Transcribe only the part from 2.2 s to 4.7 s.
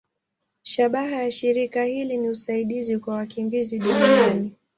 usaidizi kwa wakimbizi duniani.